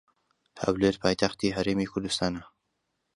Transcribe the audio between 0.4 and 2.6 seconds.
هەولێر پایتەختی هەرێمی کوردستانە.